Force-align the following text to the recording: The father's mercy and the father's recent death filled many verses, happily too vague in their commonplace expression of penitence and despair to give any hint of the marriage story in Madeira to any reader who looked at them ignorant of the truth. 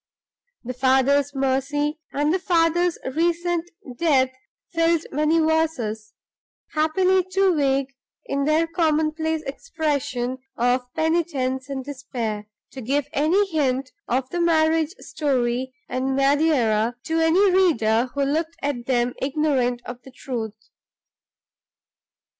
The 0.63 0.73
father's 0.73 1.35
mercy 1.35 1.99
and 2.11 2.33
the 2.33 2.39
father's 2.39 2.97
recent 3.13 3.69
death 3.99 4.31
filled 4.73 5.05
many 5.11 5.37
verses, 5.37 6.13
happily 6.73 7.23
too 7.31 7.55
vague 7.55 7.93
in 8.25 8.45
their 8.45 8.65
commonplace 8.65 9.43
expression 9.43 10.39
of 10.57 10.91
penitence 10.95 11.69
and 11.69 11.85
despair 11.85 12.47
to 12.71 12.81
give 12.81 13.09
any 13.13 13.45
hint 13.51 13.91
of 14.07 14.27
the 14.31 14.41
marriage 14.41 14.95
story 14.97 15.71
in 15.87 16.15
Madeira 16.15 16.95
to 17.03 17.19
any 17.19 17.51
reader 17.51 18.09
who 18.15 18.23
looked 18.23 18.55
at 18.63 18.87
them 18.87 19.13
ignorant 19.21 19.83
of 19.85 20.01
the 20.01 20.09
truth. 20.11 20.71